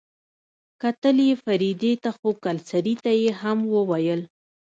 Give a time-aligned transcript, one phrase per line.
[0.81, 4.21] کتل يې فريدې ته خو کلسري ته يې هم وويل.